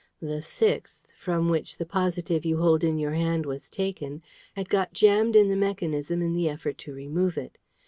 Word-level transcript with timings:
The 0.19 0.41
sixth, 0.41 1.05
from 1.15 1.47
which 1.47 1.77
the 1.77 1.85
positive 1.85 2.43
you 2.43 2.57
hold 2.57 2.83
in 2.83 2.97
your 2.97 3.13
hand 3.13 3.45
was 3.45 3.69
taken, 3.69 4.23
had 4.55 4.67
got 4.67 4.93
jammed 4.93 5.35
in 5.35 5.47
the 5.47 5.55
mechanism 5.55 6.23
in 6.23 6.33
the 6.33 6.49
effort 6.49 6.79
to 6.79 6.93
remove 6.95 7.37
it. 7.37 7.59